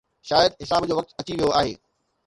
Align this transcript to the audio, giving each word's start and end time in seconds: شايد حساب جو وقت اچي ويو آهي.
شايد 0.29 0.51
حساب 0.61 0.81
جو 0.87 0.95
وقت 0.97 1.09
اچي 1.19 1.33
ويو 1.37 1.53
آهي. 1.59 1.73